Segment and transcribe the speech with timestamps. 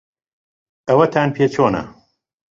[0.87, 1.83] ئەوەتان پێ چۆنە؟